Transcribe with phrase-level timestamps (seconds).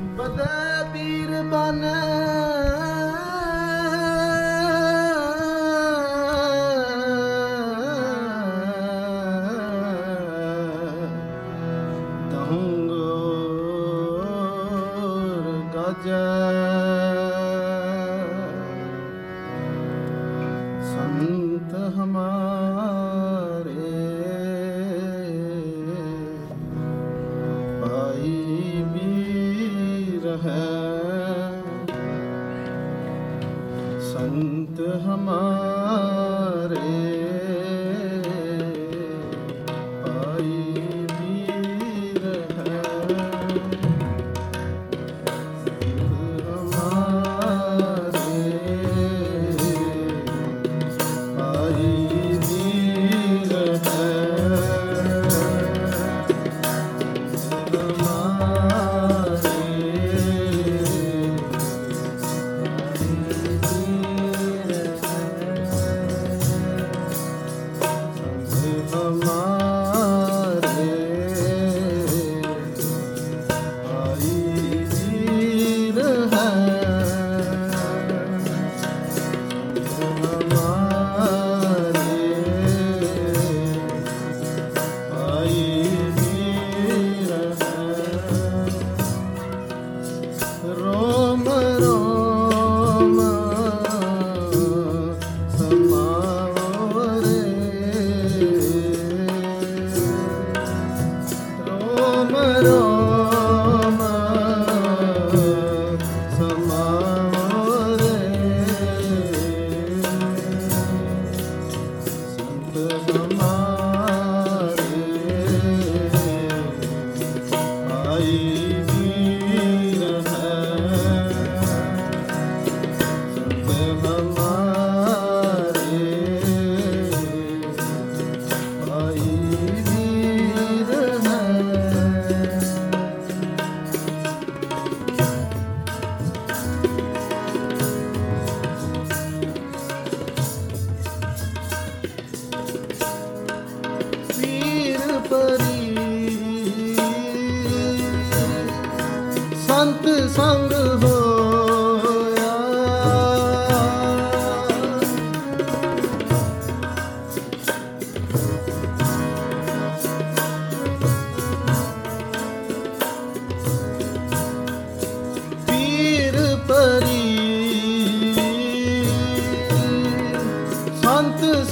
[0.00, 1.94] ਬਦੇ ਪੀਰ ਬਨੇ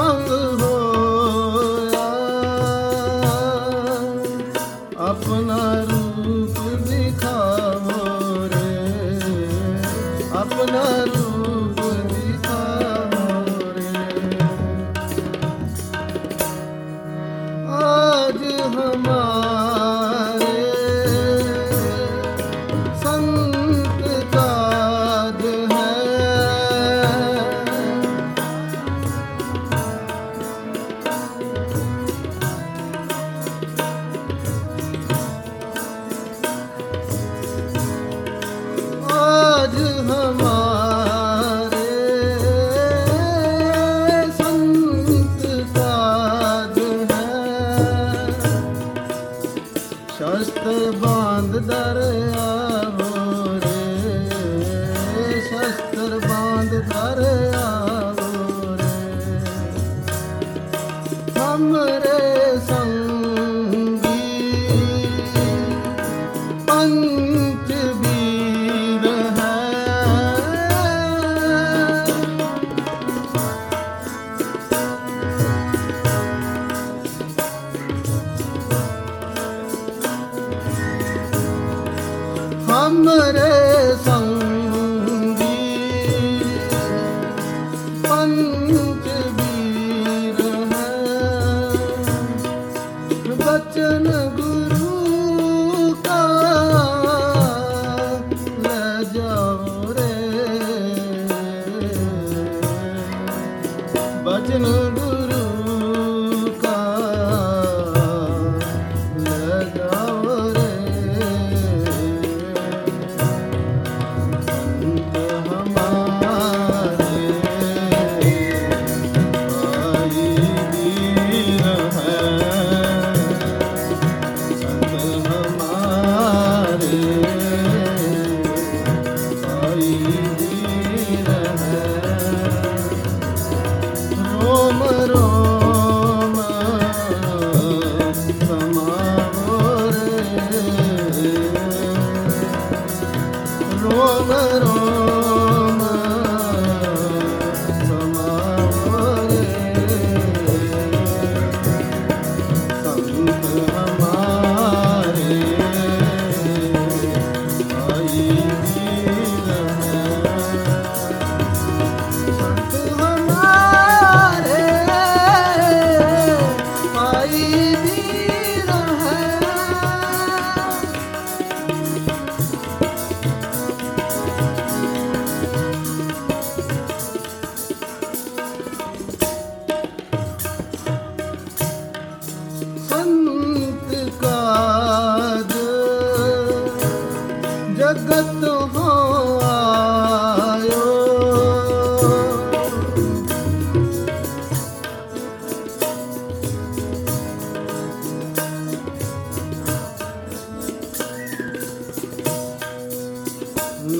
[0.00, 0.67] Oh.
[82.88, 83.67] அமரே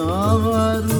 [0.00, 0.97] ನಾವರು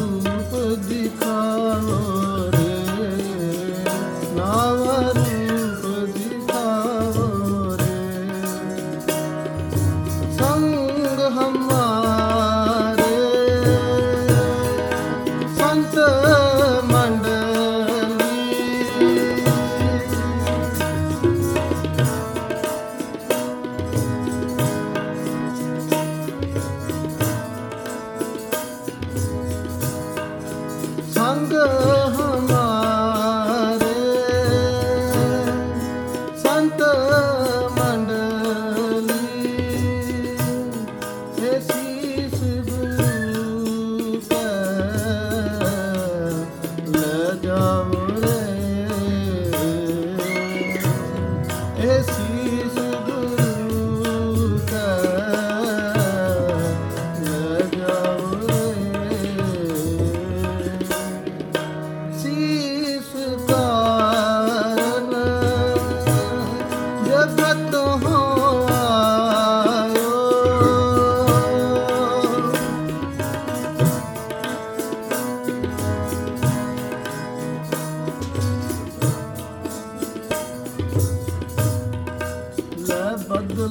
[36.79, 37.18] তো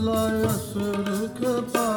[0.08, 1.42] ਬਦਲਾ ਸੁਰਖ
[1.74, 1.97] ਪਾਵੋ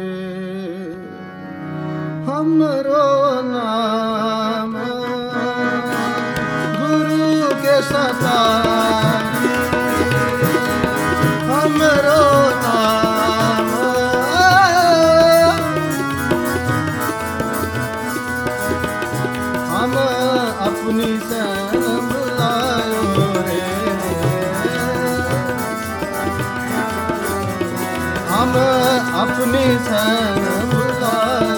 [2.26, 4.74] ਹਮਰੋ ਨਾਮ
[6.78, 8.67] ਗੁਰੂ ਕੇ ਸਾਤਾਰੀ
[29.18, 31.57] ਆਪਣੇ ਸੰਗ ਬੁਲਾ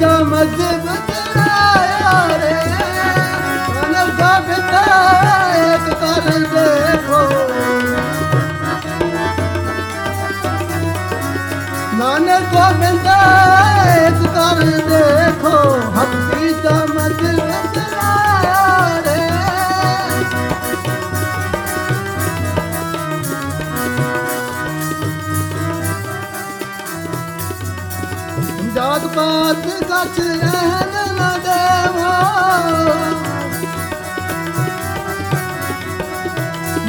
[0.00, 2.54] ਦਾ ਮਜ਼ਬ ਤੇਰਾ ਰੇ।
[3.68, 4.84] ਮਨਵ ਦਾ ਬਿਤਾ
[5.56, 7.20] ਇੱਕ ਕਰਨ ਦੇਖੋ
[11.94, 13.18] ਨਾਨਕ ਦਾ ਬਿੰਦਾ
[14.06, 15.56] ਇੱਕ ਕਰਨ ਦੇਖੋ
[15.96, 17.40] ਹੱਤੀ ਦਾ ਮਜ਼ਬ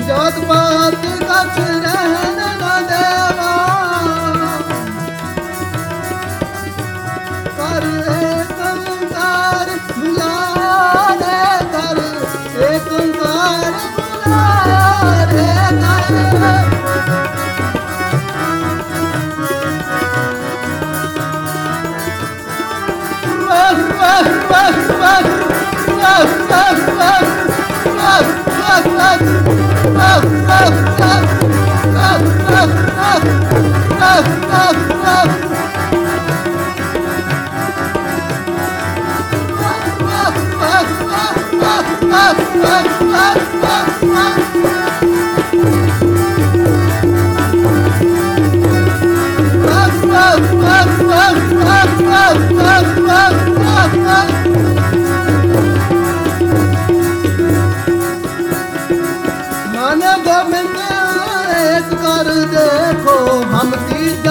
[0.07, 1.00] ਜੋਤ ਪਾਤ
[26.23, 26.51] Ah!
[63.71, 64.30] Timothy's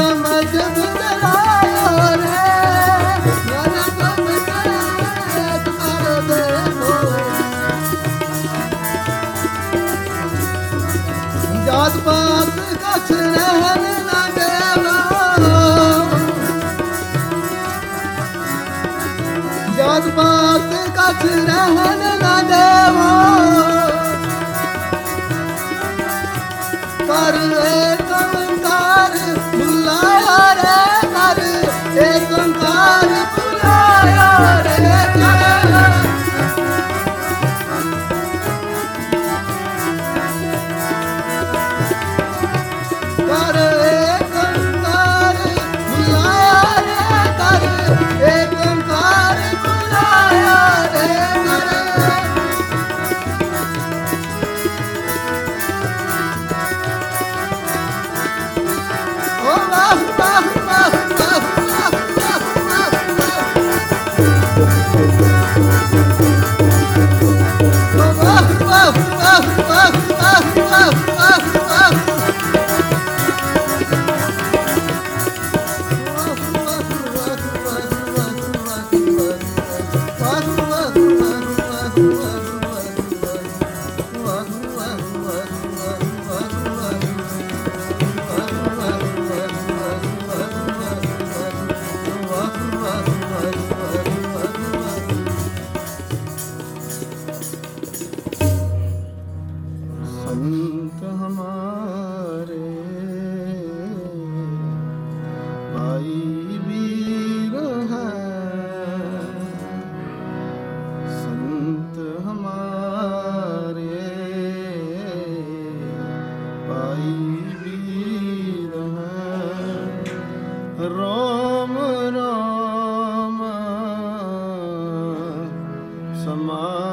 [126.24, 126.89] ਸਮਾਂ